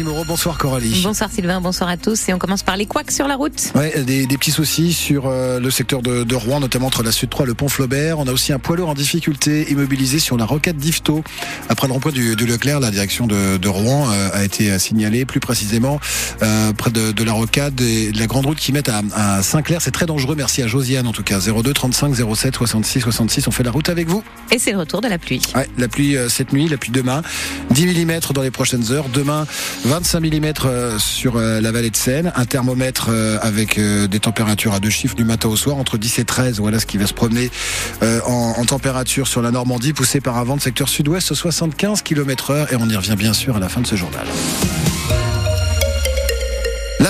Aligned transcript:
Coralie 0.00 0.14
Moreau. 0.14 0.24
Bonsoir 0.24 0.58
Coralie. 0.58 1.02
Bonsoir 1.02 1.30
Sylvain, 1.30 1.60
bonsoir 1.60 1.90
à 1.90 1.96
tous. 1.96 2.28
Et 2.28 2.34
on 2.34 2.38
commence 2.38 2.62
par 2.62 2.76
les 2.76 2.86
couacs 2.86 3.10
sur 3.10 3.28
la 3.28 3.36
route. 3.36 3.72
Ouais, 3.74 4.02
des, 4.02 4.26
petits 4.26 4.50
soucis 4.50 4.92
sur 4.92 5.26
euh, 5.26 5.60
le 5.60 5.70
secteur 5.70 6.00
de, 6.02 6.34
Rouen, 6.34 6.60
notamment 6.60 6.86
entre 6.86 7.02
la 7.02 7.12
Sud 7.12 7.28
3 7.28 7.44
et 7.44 7.48
le 7.48 7.54
pont 7.54 7.68
Flaubert. 7.68 8.18
On 8.18 8.26
a 8.26 8.32
aussi 8.32 8.52
un 8.52 8.58
poids 8.58 8.76
lourd 8.76 8.88
en 8.88 8.94
difficulté 8.94 9.70
immobilisé 9.70 10.18
sur 10.18 10.36
la 10.36 10.44
rocade 10.44 10.76
d'Ifto. 10.76 11.22
Après 11.68 11.86
le 11.86 11.92
rond-point 11.92 12.12
du, 12.12 12.34
Leclerc, 12.34 12.80
la 12.80 12.90
direction 12.90 13.26
de, 13.26 13.68
Rouen 13.68 14.10
euh, 14.10 14.30
a 14.32 14.44
été 14.44 14.78
signalée, 14.78 15.24
plus 15.24 15.40
précisément 15.40 16.00
euh, 16.42 16.72
près 16.72 16.90
de, 16.90 17.24
la 17.24 17.32
rocade 17.32 17.80
et 17.80 18.12
de 18.12 18.18
la 18.18 18.26
grande 18.26 18.46
route 18.46 18.58
qui 18.58 18.72
met 18.72 18.88
à, 18.88 19.02
à 19.14 19.42
Saint-Clair. 19.42 19.82
C'est 19.82 19.90
très 19.90 20.06
dangereux. 20.06 20.34
Merci 20.36 20.62
à 20.62 20.66
Josiane 20.66 21.06
en 21.06 21.12
tout 21.12 21.24
cas. 21.24 21.40
02 21.40 21.72
35 21.72 22.14
07 22.14 22.54
66 22.54 23.00
66. 23.00 23.48
On 23.48 23.50
fait 23.50 23.64
la 23.64 23.70
route 23.70 23.88
avec 23.88 24.08
vous. 24.08 24.22
Et 24.50 24.58
c'est 24.58 24.72
le 24.72 24.78
retour 24.78 25.00
de 25.00 25.08
la 25.08 25.18
pluie. 25.18 25.42
Ouais, 25.54 25.68
la 25.78 25.88
pluie 25.88 26.16
cette 26.28 26.52
nuit, 26.52 26.68
la 26.68 26.78
pluie 26.78 26.92
demain. 26.92 27.22
10 27.70 28.04
mm 28.04 28.20
dans 28.32 28.42
les 28.42 28.50
prochaines 28.50 28.92
heures. 28.92 29.08
Demain, 29.12 29.46
25 29.90 30.20
mm 30.20 30.52
euh, 30.66 30.98
sur 31.00 31.36
euh, 31.36 31.60
la 31.60 31.72
vallée 31.72 31.90
de 31.90 31.96
Seine. 31.96 32.30
Un 32.36 32.44
thermomètre 32.44 33.08
euh, 33.10 33.38
avec 33.42 33.80
des 33.80 34.20
températures 34.20 34.72
à 34.72 34.78
deux 34.78 34.88
chiffres 34.88 35.16
du 35.16 35.24
matin 35.24 35.48
au 35.48 35.56
soir, 35.56 35.78
entre 35.78 35.98
10 35.98 36.20
et 36.20 36.24
13. 36.24 36.60
Voilà 36.60 36.78
ce 36.78 36.86
qui 36.86 36.96
va 36.96 37.08
se 37.08 37.12
promener 37.12 37.50
en, 38.24 38.64
température 38.64 39.26
sur 39.26 39.42
la 39.42 39.50
Normandie, 39.50 39.92
poussé 39.92 40.20
par 40.20 40.38
un 40.38 40.44
vent 40.44 40.56
de 40.56 40.60
secteur 40.60 40.88
sud-ouest, 40.88 41.34
75 41.34 42.02
km 42.02 42.50
heure. 42.50 42.72
Et 42.72 42.76
on 42.76 42.88
y 42.88 42.94
revient 42.94 43.16
bien 43.18 43.32
sûr 43.32 43.56
à 43.56 43.58
la 43.58 43.68
fin 43.68 43.80
de 43.80 43.86
ce 43.88 43.96
journal. 43.96 44.26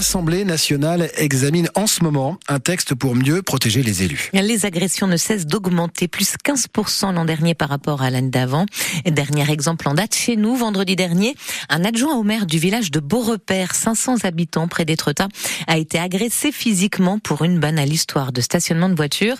L'Assemblée 0.00 0.46
nationale 0.46 1.10
examine 1.18 1.68
en 1.74 1.86
ce 1.86 2.02
moment 2.02 2.38
un 2.48 2.58
texte 2.58 2.94
pour 2.94 3.14
mieux 3.14 3.42
protéger 3.42 3.82
les 3.82 4.02
élus. 4.02 4.30
Les 4.32 4.64
agressions 4.64 5.06
ne 5.06 5.18
cessent 5.18 5.44
d'augmenter, 5.44 6.08
plus 6.08 6.36
15% 6.42 7.12
l'an 7.12 7.26
dernier 7.26 7.54
par 7.54 7.68
rapport 7.68 8.00
à 8.00 8.08
l'année 8.08 8.30
d'avant. 8.30 8.64
Dernier 9.04 9.50
exemple 9.52 9.86
en 9.90 9.92
date 9.92 10.14
chez 10.14 10.36
nous, 10.36 10.56
vendredi 10.56 10.96
dernier, 10.96 11.34
un 11.68 11.84
adjoint 11.84 12.16
au 12.16 12.22
maire 12.22 12.46
du 12.46 12.58
village 12.58 12.90
de 12.90 12.98
Beaurepaire, 12.98 13.74
500 13.74 14.24
habitants 14.24 14.68
près 14.68 14.86
d'Étretat, 14.86 15.28
a 15.66 15.76
été 15.76 15.98
agressé 15.98 16.50
physiquement 16.50 17.18
pour 17.18 17.44
une 17.44 17.58
banale 17.58 17.92
histoire 17.92 18.32
de 18.32 18.40
stationnement 18.40 18.88
de 18.88 18.96
voiture. 18.96 19.36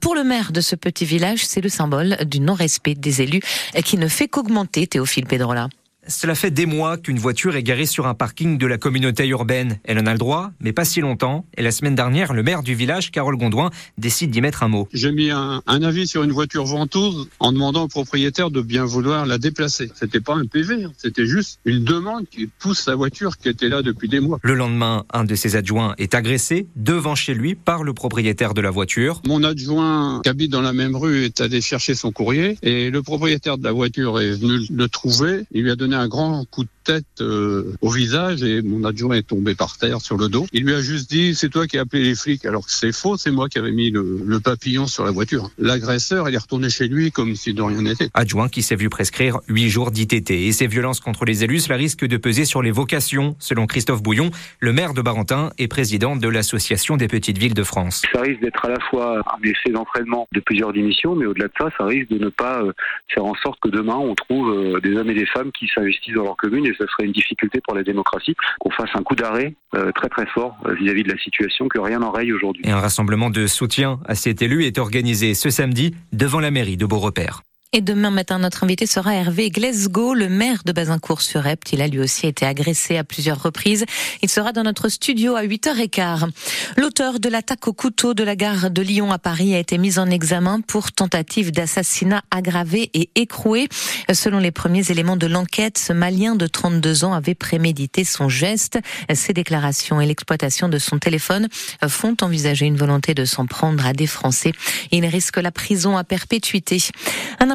Pour 0.00 0.14
le 0.14 0.24
maire 0.24 0.52
de 0.52 0.62
ce 0.62 0.74
petit 0.74 1.04
village, 1.04 1.44
c'est 1.44 1.60
le 1.60 1.68
symbole 1.68 2.16
du 2.24 2.40
non-respect 2.40 2.94
des 2.94 3.20
élus 3.20 3.42
qui 3.84 3.98
ne 3.98 4.08
fait 4.08 4.26
qu'augmenter, 4.26 4.86
Théophile 4.86 5.26
Pedrola. 5.26 5.68
Cela 6.10 6.34
fait 6.34 6.50
des 6.50 6.64
mois 6.64 6.96
qu'une 6.96 7.18
voiture 7.18 7.54
est 7.54 7.62
garée 7.62 7.84
sur 7.84 8.06
un 8.06 8.14
parking 8.14 8.56
de 8.56 8.66
la 8.66 8.78
communauté 8.78 9.26
urbaine. 9.26 9.78
Elle 9.84 9.98
en 9.98 10.06
a 10.06 10.12
le 10.12 10.18
droit, 10.18 10.52
mais 10.58 10.72
pas 10.72 10.86
si 10.86 11.02
longtemps. 11.02 11.44
Et 11.58 11.62
la 11.62 11.70
semaine 11.70 11.94
dernière, 11.94 12.32
le 12.32 12.42
maire 12.42 12.62
du 12.62 12.74
village, 12.74 13.10
Carole 13.10 13.36
Gondouin, 13.36 13.68
décide 13.98 14.30
d'y 14.30 14.40
mettre 14.40 14.62
un 14.62 14.68
mot. 14.68 14.88
J'ai 14.94 15.12
mis 15.12 15.30
un, 15.30 15.60
avis 15.66 16.06
sur 16.06 16.22
une 16.22 16.32
voiture 16.32 16.64
ventouse 16.64 17.28
en 17.40 17.52
demandant 17.52 17.82
au 17.82 17.88
propriétaire 17.88 18.50
de 18.50 18.62
bien 18.62 18.86
vouloir 18.86 19.26
la 19.26 19.36
déplacer. 19.36 19.90
C'était 19.94 20.20
pas 20.20 20.34
un 20.34 20.46
PV, 20.46 20.84
hein. 20.84 20.92
c'était 20.96 21.26
juste 21.26 21.60
une 21.66 21.84
demande 21.84 22.26
qui 22.30 22.46
pousse 22.46 22.80
sa 22.80 22.94
voiture 22.94 23.36
qui 23.36 23.50
était 23.50 23.68
là 23.68 23.82
depuis 23.82 24.08
des 24.08 24.20
mois. 24.20 24.38
Le 24.42 24.54
lendemain, 24.54 25.04
un 25.12 25.24
de 25.24 25.34
ses 25.34 25.56
adjoints 25.56 25.94
est 25.98 26.14
agressé 26.14 26.68
devant 26.74 27.16
chez 27.16 27.34
lui 27.34 27.54
par 27.54 27.84
le 27.84 27.92
propriétaire 27.92 28.54
de 28.54 28.62
la 28.62 28.70
voiture. 28.70 29.20
Mon 29.26 29.44
adjoint 29.44 30.22
qui 30.22 30.30
habite 30.30 30.52
dans 30.52 30.62
la 30.62 30.72
même 30.72 30.96
rue 30.96 31.24
est 31.24 31.42
allé 31.42 31.60
chercher 31.60 31.94
son 31.94 32.12
courrier 32.12 32.56
et 32.62 32.88
le 32.88 33.02
propriétaire 33.02 33.58
de 33.58 33.64
la 33.64 33.72
voiture 33.72 34.18
est 34.20 34.30
venu 34.30 34.66
le 34.70 34.88
trouver. 34.88 35.44
Il 35.52 35.64
lui 35.64 35.70
a 35.70 35.76
donné 35.76 35.97
un 35.98 36.08
grand 36.08 36.44
coup 36.46 36.64
de 36.64 36.70
tête 36.88 37.04
euh, 37.20 37.76
au 37.82 37.90
visage 37.90 38.42
et 38.42 38.62
mon 38.62 38.82
adjoint 38.84 39.14
est 39.14 39.28
tombé 39.28 39.54
par 39.54 39.76
terre 39.76 40.00
sur 40.00 40.16
le 40.16 40.30
dos. 40.30 40.46
Il 40.54 40.64
lui 40.64 40.72
a 40.72 40.80
juste 40.80 41.10
dit 41.10 41.34
c'est 41.34 41.50
toi 41.50 41.66
qui 41.66 41.76
as 41.76 41.82
appelé 41.82 42.02
les 42.02 42.14
flics 42.14 42.46
alors 42.46 42.64
que 42.64 42.72
c'est 42.72 42.92
faux, 42.92 43.18
c'est 43.18 43.30
moi 43.30 43.50
qui 43.50 43.58
avais 43.58 43.72
mis 43.72 43.90
le, 43.90 44.40
papillon 44.42 44.86
sur 44.86 45.04
la 45.04 45.10
voiture. 45.10 45.50
L'agresseur, 45.58 46.28
il 46.28 46.34
est 46.34 46.38
retourné 46.38 46.70
chez 46.70 46.88
lui 46.88 47.10
comme 47.10 47.34
si 47.34 47.52
de 47.52 47.60
rien 47.60 47.82
n'était. 47.82 48.08
Adjoint 48.14 48.48
qui 48.48 48.62
s'est 48.62 48.76
vu 48.76 48.88
prescrire 48.88 49.40
8 49.48 49.68
jours 49.68 49.90
d'ITT 49.90 50.30
et 50.30 50.52
ces 50.52 50.66
violences 50.66 51.00
contre 51.00 51.26
les 51.26 51.44
élus, 51.44 51.60
cela 51.60 51.76
risque 51.76 52.06
de 52.06 52.16
peser 52.16 52.46
sur 52.46 52.62
les 52.62 52.70
vocations, 52.70 53.36
selon 53.38 53.66
Christophe 53.66 54.02
Bouillon, 54.02 54.30
le 54.60 54.72
maire 54.72 54.94
de 54.94 55.02
Barentin 55.02 55.50
et 55.58 55.68
président 55.68 56.16
de 56.16 56.28
l'association 56.28 56.96
des 56.96 57.08
petites 57.08 57.36
villes 57.36 57.54
de 57.54 57.64
France. 57.64 58.02
Ça 58.12 58.22
risque 58.22 58.40
d'être 58.40 58.64
à 58.64 58.70
la 58.70 58.80
fois 58.88 59.18
un 59.18 59.42
essai 59.42 59.70
d'entraînement 59.72 60.26
de 60.32 60.40
plusieurs 60.40 60.72
démissions, 60.72 61.14
mais 61.16 61.26
au-delà 61.26 61.48
de 61.48 61.52
ça, 61.58 61.68
ça 61.76 61.84
risque 61.84 62.08
de 62.08 62.18
ne 62.18 62.30
pas 62.30 62.62
euh, 62.62 62.72
faire 63.08 63.26
en 63.26 63.34
sorte 63.34 63.58
que 63.60 63.68
demain 63.68 63.96
on 63.96 64.14
trouve 64.14 64.50
euh, 64.50 64.80
des 64.80 64.96
hommes 64.96 65.10
et 65.10 65.14
des 65.14 65.26
femmes 65.26 65.52
qui 65.52 65.68
s'investissent 65.74 66.14
dans 66.14 66.24
leur 66.24 66.36
commune 66.36 66.64
et 66.64 66.74
ce 66.78 66.86
serait 66.86 67.04
une 67.04 67.12
difficulté 67.12 67.60
pour 67.66 67.74
la 67.74 67.82
démocratie 67.82 68.34
qu'on 68.60 68.70
fasse 68.70 68.90
un 68.94 69.02
coup 69.02 69.14
d'arrêt 69.14 69.54
euh, 69.74 69.92
très 69.92 70.08
très 70.08 70.26
fort 70.26 70.56
euh, 70.66 70.74
vis-à-vis 70.74 71.02
de 71.02 71.12
la 71.12 71.18
situation, 71.18 71.68
que 71.68 71.78
rien 71.78 71.98
n'enraye 71.98 72.32
aujourd'hui. 72.32 72.62
Et 72.66 72.70
un 72.70 72.80
rassemblement 72.80 73.30
de 73.30 73.46
soutien 73.46 74.00
à 74.06 74.14
cet 74.14 74.42
élu 74.42 74.64
est 74.64 74.78
organisé 74.78 75.34
ce 75.34 75.50
samedi 75.50 75.94
devant 76.12 76.40
la 76.40 76.50
mairie 76.50 76.76
de 76.76 76.86
Beaurepaire. 76.86 77.42
Et 77.74 77.82
demain 77.82 78.10
matin, 78.10 78.38
notre 78.38 78.64
invité 78.64 78.86
sera 78.86 79.14
Hervé 79.14 79.50
Glesgo, 79.50 80.14
le 80.14 80.30
maire 80.30 80.62
de 80.64 80.72
Bazincourt-sur-Epte. 80.72 81.74
Il 81.74 81.82
a 81.82 81.86
lui 81.86 82.00
aussi 82.00 82.26
été 82.26 82.46
agressé 82.46 82.96
à 82.96 83.04
plusieurs 83.04 83.42
reprises. 83.42 83.84
Il 84.22 84.30
sera 84.30 84.52
dans 84.52 84.62
notre 84.62 84.88
studio 84.88 85.36
à 85.36 85.42
8h15. 85.44 86.30
L'auteur 86.78 87.20
de 87.20 87.28
l'attaque 87.28 87.68
au 87.68 87.74
couteau 87.74 88.14
de 88.14 88.24
la 88.24 88.36
gare 88.36 88.70
de 88.70 88.80
Lyon 88.80 89.12
à 89.12 89.18
Paris 89.18 89.54
a 89.54 89.58
été 89.58 89.76
mis 89.76 89.98
en 89.98 90.08
examen 90.08 90.62
pour 90.62 90.92
tentative 90.92 91.52
d'assassinat 91.52 92.22
aggravé 92.30 92.88
et 92.94 93.10
écroué. 93.16 93.68
Selon 94.14 94.38
les 94.38 94.50
premiers 94.50 94.90
éléments 94.90 95.18
de 95.18 95.26
l'enquête, 95.26 95.76
ce 95.76 95.92
Malien 95.92 96.36
de 96.36 96.46
32 96.46 97.04
ans 97.04 97.12
avait 97.12 97.34
prémédité 97.34 98.02
son 98.04 98.30
geste. 98.30 98.78
Ses 99.12 99.34
déclarations 99.34 100.00
et 100.00 100.06
l'exploitation 100.06 100.70
de 100.70 100.78
son 100.78 100.98
téléphone 100.98 101.48
font 101.86 102.16
envisager 102.22 102.64
une 102.64 102.78
volonté 102.78 103.12
de 103.12 103.26
s'en 103.26 103.44
prendre 103.44 103.84
à 103.84 103.92
des 103.92 104.06
Français. 104.06 104.52
Il 104.90 105.04
risque 105.04 105.36
la 105.36 105.50
prison 105.50 105.98
à 105.98 106.04
perpétuité. 106.04 106.78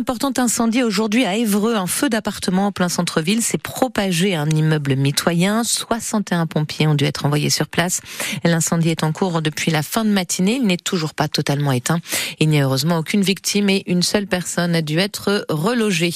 Important 0.04 0.34
incendie 0.36 0.84
aujourd'hui 0.84 1.24
à 1.24 1.38
Évreux. 1.38 1.76
Un 1.76 1.88
feu 1.88 2.10
d'appartement 2.10 2.66
en 2.66 2.72
plein 2.74 2.90
centre-ville 2.90 3.42
s'est 3.42 3.58
propagé 3.58 4.36
à 4.36 4.42
un 4.42 4.50
immeuble 4.50 4.98
mitoyen. 4.98 5.64
61 5.64 6.46
pompiers 6.46 6.88
ont 6.88 6.94
dû 6.94 7.06
être 7.06 7.26
envoyés 7.26 7.50
sur 7.50 7.70
place. 7.70 8.02
L'incendie 8.44 8.90
est 8.90 9.06
en 9.06 9.14
cours 9.14 9.42
depuis 9.42 9.72
la 9.72 9.82
fin 9.82 10.04
de 10.04 10.10
matinée. 10.10 10.60
Il 10.62 10.68
n'est 10.68 10.76
toujours 10.76 11.14
pas 11.14 11.30
totalement 11.30 11.72
éteint. 11.72 12.02
Il 12.42 12.50
n'y 12.50 12.60
a 12.60 12.66
heureusement 12.66 12.98
aucune 12.98 13.22
victime 13.22 13.70
et 13.70 13.84
une 13.88 14.04
seule 14.04 14.28
personne 14.28 14.76
a 14.76 14.82
dû 14.82 15.00
être 15.00 15.46
relogée. 15.48 16.14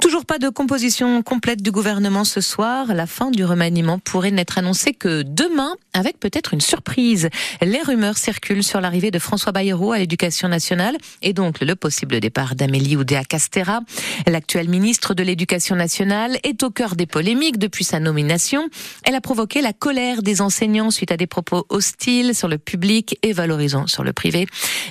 Toujours 0.00 0.26
pas 0.26 0.40
de 0.40 0.48
composition 0.48 1.22
complète 1.22 1.62
du 1.62 1.70
gouvernement 1.70 2.24
ce 2.24 2.40
soir. 2.40 2.92
La 2.92 3.06
fin 3.06 3.30
du 3.30 3.44
remaniement 3.44 4.00
pourrait 4.00 4.32
n'être 4.32 4.58
annoncée 4.58 4.92
que 4.92 5.22
demain 5.22 5.76
avec 5.92 6.18
peut-être 6.18 6.52
une 6.52 6.60
surprise. 6.60 7.28
Les 7.62 7.80
rumeurs 7.82 8.18
circulent 8.18 8.64
sur 8.64 8.80
l'arrivée 8.80 9.12
de 9.12 9.20
François 9.20 9.52
Bayrou 9.52 9.92
à 9.92 9.98
l'éducation 9.98 10.48
nationale 10.48 10.96
et 11.22 11.32
donc 11.32 11.60
le 11.60 11.76
possible 11.76 12.18
départ 12.18 12.56
d'Amélie 12.56 12.96
Oudéa 12.96 13.19
Castera. 13.24 13.80
L'actuelle 14.26 14.68
ministre 14.68 15.14
de 15.14 15.22
l'Éducation 15.22 15.76
nationale 15.76 16.38
est 16.42 16.62
au 16.62 16.70
cœur 16.70 16.96
des 16.96 17.06
polémiques 17.06 17.58
depuis 17.58 17.84
sa 17.84 18.00
nomination. 18.00 18.68
Elle 19.04 19.14
a 19.14 19.20
provoqué 19.20 19.62
la 19.62 19.72
colère 19.72 20.22
des 20.22 20.40
enseignants 20.40 20.90
suite 20.90 21.12
à 21.12 21.16
des 21.16 21.26
propos 21.26 21.66
hostiles 21.68 22.34
sur 22.34 22.48
le 22.48 22.58
public 22.58 23.18
et 23.22 23.32
valorisants 23.32 23.86
sur 23.86 24.04
le 24.04 24.12
privé. 24.12 24.46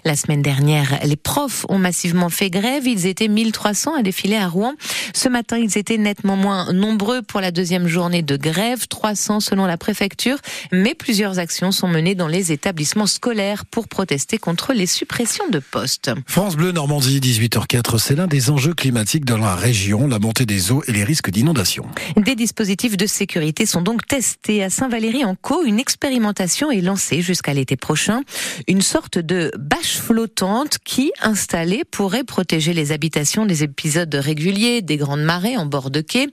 La 0.06 0.16
semaine 0.16 0.41
dernière, 0.41 1.00
les 1.03 1.16
profs 1.16 1.66
ont 1.69 1.78
massivement 1.78 2.29
fait 2.29 2.50
grève. 2.50 2.88
Ils 2.88 3.06
étaient 3.06 3.28
1300 3.28 3.95
à 3.95 4.03
défiler 4.03 4.38
à 4.38 4.47
Rouen. 4.47 4.73
Ce 5.13 5.29
matin, 5.29 5.57
ils 5.57 5.78
étaient 5.78 5.97
nettement 5.97 6.35
moins 6.35 6.72
nombreux 6.73 7.22
pour 7.22 7.41
la 7.41 7.51
deuxième 7.51 7.88
journée 7.88 8.22
de 8.22 8.38
grève, 8.38 8.88
300 8.88 9.39
selon 9.39 9.66
la 9.66 9.78
préfecture. 9.78 10.38
Mais 10.72 10.95
plusieurs 10.95 11.39
actions 11.39 11.72
sont 11.72 11.88
menées 11.88 12.16
dans 12.16 12.28
les 12.28 12.51
établissements 12.51 13.07
scolaires 13.07 13.66
pour 13.66 13.88
protester 13.88 14.38
contre 14.38 14.73
les 14.73 14.85
suppressions 14.85 15.47
de 15.50 15.59
postes. 15.59 16.12
France 16.28 16.56
Bleu 16.56 16.72
Normandie, 16.72 17.19
18h04, 17.19 17.97
c'est 17.97 18.19
des 18.28 18.50
enjeux 18.50 18.74
climatiques 18.74 19.25
dans 19.25 19.38
la 19.38 19.56
région, 19.56 20.07
la 20.07 20.19
montée 20.19 20.46
des 20.46 20.72
eaux 20.72 20.84
et 20.88 20.91
les 20.91 21.03
risques 21.03 21.30
d'inondation. 21.30 21.85
Des 22.18 22.35
dispositifs 22.35 22.97
de 22.97 23.06
sécurité 23.06 23.66
sont 23.66 23.81
donc 23.81 24.07
testés 24.07 24.63
à 24.63 24.69
Saint-Valery-en-Caux. 24.69 25.66
Une 25.66 25.80
expérimentation 25.80 26.72
est 26.72 26.81
lancée 26.81 27.22
jusqu'à 27.22 27.53
l'été 27.53 27.75
prochain. 27.75 28.22
Une 28.68 28.81
sorte 28.81 29.18
de 29.18 29.52
bâche 29.57 29.97
flottante 29.97 30.78
qui, 30.84 31.12
installée, 31.22 31.84
pourrait 31.90 32.24
protéger 32.24 32.74
les 32.74 32.91
habitations 32.91 33.46
des 33.46 33.63
épisodes 33.63 34.13
réguliers, 34.13 34.81
des 34.81 34.97
grandes 34.97 35.24
marées 35.24 35.57
en 35.57 35.66
bord 35.66 35.91
de 35.91 36.01
quai. 36.01 36.28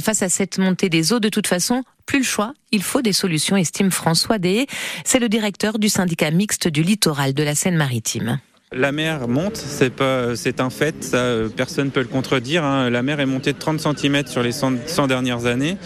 Face 0.00 0.22
à 0.22 0.28
cette 0.28 0.58
montée 0.58 0.88
des 0.88 1.12
eaux, 1.12 1.20
de 1.20 1.28
toute 1.28 1.46
façon, 1.46 1.82
plus 2.06 2.18
le 2.18 2.24
choix, 2.24 2.54
il 2.72 2.82
faut 2.82 3.02
des 3.02 3.12
solutions, 3.12 3.56
estime 3.56 3.90
François 3.90 4.38
Deshaies. 4.38 4.66
C'est 5.04 5.18
le 5.18 5.28
directeur 5.28 5.78
du 5.78 5.88
syndicat 5.88 6.30
mixte 6.30 6.68
du 6.68 6.82
littoral 6.82 7.34
de 7.34 7.42
la 7.42 7.54
Seine-Maritime. 7.54 8.40
La 8.74 8.92
mer 8.92 9.28
monte, 9.28 9.56
c'est 9.56 9.88
pas, 9.88 10.36
c'est 10.36 10.60
un 10.60 10.68
fait, 10.68 11.02
ça, 11.02 11.36
personne 11.56 11.90
peut 11.90 12.02
le 12.02 12.06
contredire. 12.06 12.64
Hein. 12.64 12.90
La 12.90 13.02
mer 13.02 13.18
est 13.18 13.24
montée 13.24 13.54
de 13.54 13.58
30 13.58 13.80
cm 13.80 14.26
sur 14.26 14.42
les 14.42 14.52
100, 14.52 15.06
dernières 15.06 15.46
années. 15.46 15.78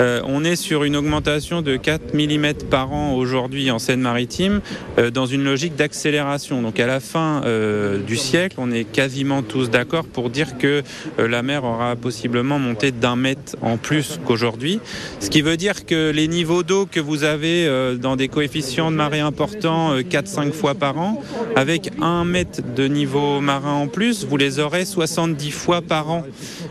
Euh, 0.00 0.22
on 0.24 0.42
est 0.42 0.56
sur 0.56 0.84
une 0.84 0.96
augmentation 0.96 1.60
de 1.60 1.76
4 1.76 2.14
mm 2.14 2.54
par 2.70 2.90
an 2.94 3.12
aujourd'hui 3.12 3.70
en 3.70 3.78
Seine-Maritime, 3.78 4.62
euh, 4.96 5.10
dans 5.10 5.26
une 5.26 5.44
logique 5.44 5.76
d'accélération. 5.76 6.62
Donc 6.62 6.80
à 6.80 6.86
la 6.86 7.00
fin 7.00 7.42
euh, 7.44 7.98
du 7.98 8.16
siècle, 8.16 8.56
on 8.56 8.70
est 8.70 8.84
quasiment 8.84 9.42
tous 9.42 9.68
d'accord 9.68 10.06
pour 10.06 10.30
dire 10.30 10.56
que 10.56 10.82
la 11.18 11.42
mer 11.42 11.64
aura 11.64 11.96
possiblement 11.96 12.58
monté 12.58 12.92
d'un 12.92 13.14
mètre 13.14 13.56
en 13.60 13.76
plus 13.76 14.18
qu'aujourd'hui. 14.24 14.80
Ce 15.20 15.28
qui 15.28 15.42
veut 15.42 15.58
dire 15.58 15.84
que 15.84 16.10
les 16.10 16.28
niveaux 16.28 16.62
d'eau 16.62 16.86
que 16.86 17.00
vous 17.00 17.24
avez 17.24 17.68
dans 18.00 18.16
des 18.16 18.28
coefficients 18.28 18.90
de 18.90 18.96
marée 18.96 19.20
importants 19.20 19.98
4-5 19.98 20.52
fois 20.52 20.74
par 20.74 20.96
an, 20.96 21.22
avec 21.56 21.90
un 22.00 22.21
un 22.22 22.24
mètre 22.24 22.60
de 22.76 22.86
niveau 22.86 23.40
marin 23.40 23.72
en 23.72 23.88
plus, 23.88 24.24
vous 24.24 24.36
les 24.36 24.60
aurez 24.60 24.84
70 24.84 25.50
fois 25.50 25.82
par 25.82 26.08
an. 26.08 26.24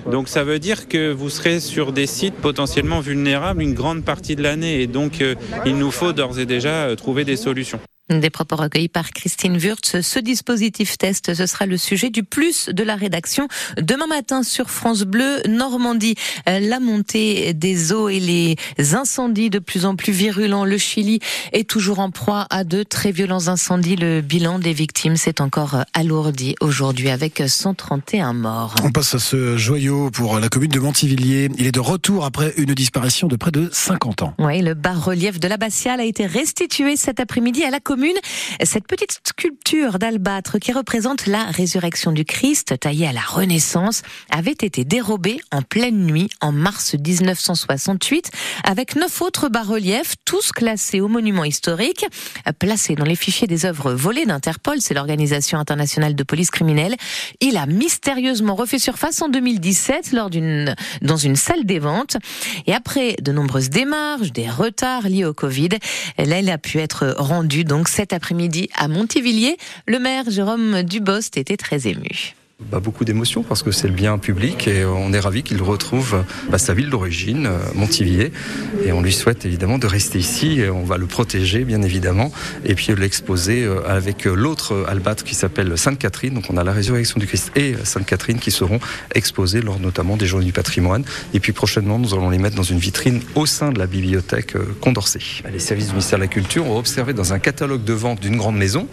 Donc 0.10 0.30
ça 0.30 0.46
veut 0.46 0.60
dire 0.60 0.88
que 0.88 1.12
vous 1.12 1.30
serez 1.30 1.60
sur 1.60 1.92
des 1.92 2.08
sites 2.08 2.36
potentiellement 2.36 3.02
vulnérables 3.02 3.62
une 3.62 3.74
grande 3.74 4.06
partie 4.06 4.38
de 4.38 4.44
l'année. 4.44 4.82
Et 4.82 4.88
donc 4.88 5.22
euh, 5.22 5.36
il 5.66 5.78
nous 5.78 5.92
faut 5.92 6.14
d'ores 6.14 6.40
et 6.40 6.46
déjà 6.46 6.70
euh, 6.70 6.96
trouver 6.96 7.26
des 7.26 7.36
solutions. 7.36 7.82
Des 8.20 8.30
propos 8.30 8.58
recueillis 8.58 8.90
par 8.90 9.12
Christine 9.12 9.58
Wurtz. 9.58 10.02
Ce 10.02 10.20
dispositif 10.20 10.98
test, 10.98 11.34
ce 11.34 11.46
sera 11.46 11.66
le 11.66 11.78
sujet 11.78 12.10
du 12.10 12.24
plus 12.24 12.68
de 12.68 12.84
la 12.84 12.96
rédaction 12.96 13.48
demain 13.82 14.08
matin 14.08 14.44
sur 14.44 14.70
France 14.70 15.04
Bleu 15.04 15.42
Normandie. 15.48 16.16
La 16.46 16.82
montée 16.82 17.54
des 17.54 17.94
eaux 17.94 18.10
et 18.10 18.20
les 18.20 18.58
incendies 18.96 19.50
de 19.50 19.60
plus 19.60 19.86
en 19.86 19.96
plus 19.96 20.12
virulents. 20.12 20.66
Le 20.66 20.78
Chili 20.78 21.20
est 21.54 21.70
toujours 21.70 22.00
en 22.00 22.12
proie 22.12 22.48
à 22.50 22.66
de 22.66 22.84
très 22.84 23.14
violents 23.14 23.48
incendies. 23.48 23.96
Le 23.96 24.20
bilan 24.20 24.60
des 24.60 24.74
victimes 24.74 25.16
s'est 25.16 25.40
encore 25.40 25.78
alourdi 25.94 26.56
aujourd'hui 26.60 27.10
avec 27.10 27.42
131 27.48 28.34
morts. 28.34 28.76
On 28.84 28.92
passe 28.92 29.16
à 29.16 29.20
ce 29.20 29.56
joyau 29.56 30.12
pour 30.12 30.38
la 30.38 30.50
commune 30.50 30.72
de 30.72 30.80
Montivilliers. 30.80 31.50
Il 31.58 31.66
est 31.66 31.72
de 31.72 31.80
retour 31.80 32.26
après 32.26 32.54
une 32.58 32.74
disparition 32.74 33.30
de 33.30 33.38
près 33.38 33.52
de 33.52 33.70
50 33.72 34.24
ans. 34.24 34.34
Oui, 34.38 34.62
le 34.62 34.74
bas-relief 34.74 35.40
de 35.40 35.48
l'abbatiale 35.48 36.02
a 36.02 36.06
été 36.06 36.26
restitué 36.26 36.98
cet 36.98 37.22
après-midi 37.22 37.64
à 37.64 37.70
la 37.70 37.80
commune 37.80 38.01
cette 38.64 38.88
petite 38.88 39.20
sculpture 39.28 40.00
d'albâtre 40.00 40.60
qui 40.60 40.72
représente 40.72 41.28
la 41.28 41.46
résurrection 41.46 42.12
du 42.12 42.26
Christ, 42.26 42.80
taillée 42.80 43.08
à 43.08 43.14
la 43.14 43.22
Renaissance, 43.22 44.02
avait 44.30 44.52
été 44.52 44.84
dérobée 44.86 45.40
en 45.52 45.62
pleine 45.62 46.06
nuit 46.06 46.30
en 46.42 46.52
mars 46.52 46.96
1968 46.96 48.32
avec 48.64 48.96
neuf 48.96 49.22
autres 49.22 49.50
bas-reliefs, 49.50 50.16
tous 50.26 50.52
classés 50.52 51.02
au 51.02 51.08
monument 51.08 51.44
historique, 51.44 52.06
placés 52.60 52.96
dans 52.96 53.06
les 53.06 53.16
fichiers 53.16 53.48
des 53.48 53.66
œuvres 53.66 53.94
volées 53.94 54.26
d'Interpol, 54.26 54.82
c'est 54.82 54.94
l'organisation 54.94 55.58
internationale 55.60 56.16
de 56.16 56.24
police 56.24 56.52
criminelle. 56.52 56.96
Il 57.40 57.58
a 57.58 57.66
mystérieusement 57.66 58.56
refait 58.56 58.80
surface 58.80 59.22
en 59.22 59.30
2017 59.30 60.12
lors 60.12 60.30
d'une, 60.30 60.76
dans 61.02 61.18
une 61.18 61.36
salle 61.36 61.66
des 61.66 61.80
ventes. 61.80 62.18
Et 62.68 62.74
après 62.74 63.16
de 63.22 63.32
nombreuses 63.32 63.70
démarches, 63.70 64.32
des 64.32 64.50
retards 64.50 65.08
liés 65.08 65.26
au 65.26 65.34
Covid, 65.34 65.70
il 66.18 66.50
a 66.50 66.58
pu 66.58 66.80
être 66.80 67.16
rendu 67.18 67.64
donc 67.64 67.81
cet 67.88 68.14
après-midi 68.14 68.70
à 68.76 68.88
Montivilliers. 68.88 69.58
Le 69.86 70.00
maire 70.00 70.30
Jérôme 70.30 70.84
Dubost 70.84 71.38
était 71.38 71.58
très 71.58 71.88
ému 71.88 72.36
bah, 72.70 72.80
beaucoup 72.80 73.06
d'émotions 73.06 73.44
parce 73.44 73.64
que 73.64 73.72
c'est 73.72 73.88
le 73.88 73.94
bien 73.94 74.18
public 74.18 74.68
et 74.68 74.86
on 74.86 75.14
est 75.14 75.20
ravi 75.20 75.44
qu'il 75.44 75.62
retrouve 75.62 76.24
bah, 76.50 76.58
sa 76.58 76.74
ville 76.74 76.90
d'origine, 76.90 77.48
euh, 77.48 77.60
Montivier, 77.76 78.32
et 78.86 78.92
on 78.92 79.02
lui 79.02 79.14
souhaite 79.14 79.46
évidemment 79.46 79.78
de 79.78 79.88
rester 79.88 80.20
ici 80.20 80.60
et 80.60 80.70
on 80.70 80.84
va 80.84 80.98
le 80.98 81.06
protéger 81.06 81.64
bien 81.64 81.82
évidemment 81.82 82.32
et 82.66 82.76
puis 82.76 82.94
l'exposer 82.96 83.64
euh, 83.64 83.82
avec 83.88 84.26
l'autre 84.26 84.86
albâtre 84.88 85.24
qui 85.24 85.36
s'appelle 85.36 85.78
Sainte-Catherine. 85.78 86.34
Donc 86.34 86.46
on 86.50 86.58
a 86.58 86.64
la 86.64 86.72
résurrection 86.72 87.20
du 87.20 87.28
Christ 87.28 87.52
et 87.56 87.76
Sainte-Catherine 87.84 88.40
qui 88.40 88.52
seront 88.52 88.80
exposés 89.16 89.62
lors 89.62 89.80
notamment 89.80 90.18
des 90.18 90.26
Journées 90.26 90.46
du 90.46 90.54
patrimoine 90.54 91.04
et 91.34 91.40
puis 91.40 91.54
prochainement 91.54 92.00
nous 92.00 92.14
allons 92.14 92.30
les 92.30 92.38
mettre 92.38 92.56
dans 92.56 92.64
une 92.64 92.80
vitrine 92.80 93.22
au 93.36 93.46
sein 93.46 93.72
de 93.72 93.80
la 93.80 93.88
bibliothèque 93.88 94.56
euh, 94.56 94.66
Condorcet. 94.82 95.20
Les 95.52 95.60
services 95.60 95.88
du 95.88 95.94
ministère 95.94 96.20
de 96.20 96.24
la 96.24 96.30
Culture 96.30 96.68
ont 96.68 96.78
observé 96.78 97.14
dans 97.14 97.34
un 97.34 97.40
catalogue 97.40 97.84
de 97.84 97.94
vente 97.94 98.20
d'une 98.22 98.38
grande 98.38 98.58
maison 98.58 98.88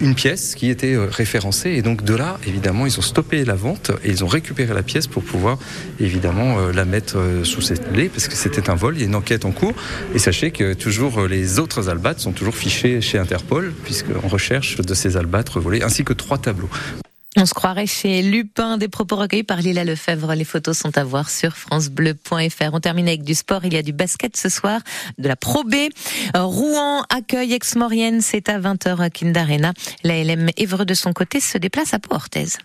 une 0.00 0.14
pièce 0.14 0.54
qui 0.54 0.70
était 0.70 0.96
référencée 0.96 1.70
et 1.70 1.82
donc 1.82 2.04
de 2.04 2.14
là 2.14 2.38
évidemment 2.46 2.86
ils 2.90 2.98
ont 2.98 3.02
stoppé 3.02 3.44
la 3.44 3.54
vente 3.54 3.92
et 4.04 4.10
ils 4.10 4.24
ont 4.24 4.26
récupéré 4.26 4.74
la 4.74 4.82
pièce 4.82 5.06
pour 5.06 5.22
pouvoir 5.22 5.58
évidemment 6.00 6.58
euh, 6.58 6.72
la 6.72 6.84
mettre 6.84 7.18
euh, 7.18 7.44
sous 7.44 7.60
cette 7.60 7.94
lait 7.94 8.08
parce 8.08 8.26
que 8.26 8.34
c'était 8.34 8.68
un 8.68 8.74
vol. 8.74 8.96
Il 8.96 9.00
y 9.00 9.04
a 9.04 9.06
une 9.06 9.14
enquête 9.14 9.44
en 9.44 9.52
cours 9.52 9.74
et 10.14 10.18
sachez 10.18 10.50
que 10.50 10.74
toujours 10.74 11.20
euh, 11.20 11.28
les 11.28 11.60
autres 11.60 11.88
albâtres 11.88 12.20
sont 12.20 12.32
toujours 12.32 12.56
fichés 12.56 13.00
chez 13.00 13.18
Interpol 13.18 13.72
puisqu'on 13.84 14.26
recherche 14.26 14.76
de 14.76 14.94
ces 14.94 15.16
albâtres 15.16 15.60
volés 15.60 15.82
ainsi 15.82 16.04
que 16.04 16.12
trois 16.12 16.38
tableaux. 16.38 16.70
On 17.36 17.46
se 17.46 17.54
croirait 17.54 17.86
chez 17.86 18.22
Lupin, 18.22 18.76
des 18.76 18.88
propos 18.88 19.14
recueillis 19.14 19.44
par 19.44 19.58
Lila 19.58 19.84
Lefebvre. 19.84 20.34
Les 20.34 20.44
photos 20.44 20.76
sont 20.76 20.98
à 20.98 21.04
voir 21.04 21.30
sur 21.30 21.56
francebleu.fr. 21.56 22.70
On 22.72 22.80
termine 22.80 23.06
avec 23.06 23.22
du 23.22 23.36
sport. 23.36 23.64
Il 23.64 23.72
y 23.72 23.76
a 23.76 23.82
du 23.82 23.92
basket 23.92 24.36
ce 24.36 24.48
soir, 24.48 24.80
de 25.16 25.28
la 25.28 25.36
Pro 25.36 25.62
B. 25.62 25.74
Rouen 26.34 27.04
accueille 27.08 27.52
Ex-Maurienne. 27.52 28.20
C'est 28.20 28.48
à 28.48 28.58
20h 28.58 29.00
à 29.00 29.10
Kindarena. 29.10 29.72
La 30.02 30.24
LM 30.24 30.50
Évreux 30.56 30.84
de 30.84 30.94
son 30.94 31.12
côté 31.12 31.38
se 31.38 31.56
déplace 31.56 31.94
à 31.94 32.00
Port-Orthez. 32.00 32.58